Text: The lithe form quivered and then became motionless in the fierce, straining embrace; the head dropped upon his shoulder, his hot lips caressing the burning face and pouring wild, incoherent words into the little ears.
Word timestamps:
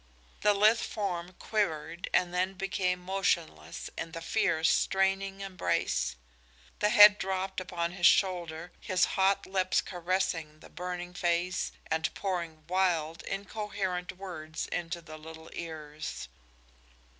The 0.41 0.55
lithe 0.55 0.79
form 0.79 1.33
quivered 1.37 2.09
and 2.11 2.33
then 2.33 2.55
became 2.55 2.99
motionless 3.01 3.91
in 3.95 4.13
the 4.13 4.21
fierce, 4.23 4.67
straining 4.67 5.41
embrace; 5.41 6.15
the 6.79 6.89
head 6.89 7.19
dropped 7.19 7.61
upon 7.61 7.91
his 7.91 8.07
shoulder, 8.07 8.71
his 8.79 9.05
hot 9.13 9.45
lips 9.45 9.79
caressing 9.79 10.59
the 10.61 10.71
burning 10.71 11.13
face 11.13 11.71
and 11.85 12.11
pouring 12.15 12.63
wild, 12.67 13.21
incoherent 13.25 14.13
words 14.13 14.65
into 14.65 15.01
the 15.01 15.19
little 15.19 15.51
ears. 15.53 16.27